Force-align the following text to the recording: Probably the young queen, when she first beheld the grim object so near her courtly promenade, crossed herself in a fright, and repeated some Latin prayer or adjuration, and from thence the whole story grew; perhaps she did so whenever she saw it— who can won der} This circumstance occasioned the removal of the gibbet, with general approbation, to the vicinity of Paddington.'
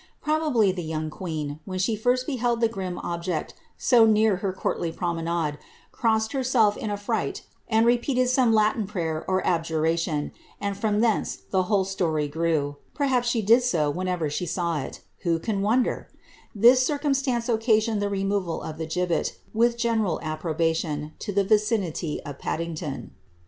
Probably 0.19 0.71
the 0.71 0.81
young 0.81 1.11
queen, 1.11 1.59
when 1.63 1.77
she 1.77 1.95
first 1.95 2.25
beheld 2.25 2.59
the 2.59 2.67
grim 2.67 2.97
object 3.03 3.53
so 3.77 4.03
near 4.03 4.37
her 4.37 4.51
courtly 4.51 4.91
promenade, 4.91 5.59
crossed 5.91 6.31
herself 6.31 6.75
in 6.75 6.89
a 6.89 6.97
fright, 6.97 7.43
and 7.69 7.85
repeated 7.85 8.27
some 8.27 8.51
Latin 8.51 8.87
prayer 8.87 9.23
or 9.27 9.45
adjuration, 9.45 10.31
and 10.59 10.75
from 10.75 11.01
thence 11.01 11.35
the 11.51 11.65
whole 11.69 11.85
story 11.85 12.27
grew; 12.27 12.77
perhaps 12.95 13.27
she 13.27 13.43
did 13.43 13.61
so 13.61 13.91
whenever 13.91 14.27
she 14.27 14.47
saw 14.47 14.79
it— 14.81 15.01
who 15.21 15.37
can 15.37 15.61
won 15.61 15.83
der} 15.83 16.07
This 16.65 16.83
circumstance 16.83 17.47
occasioned 17.47 18.01
the 18.01 18.09
removal 18.09 18.63
of 18.63 18.79
the 18.79 18.87
gibbet, 18.87 19.37
with 19.53 19.77
general 19.77 20.19
approbation, 20.23 21.13
to 21.19 21.31
the 21.31 21.43
vicinity 21.43 22.19
of 22.25 22.39
Paddington.' 22.39 23.11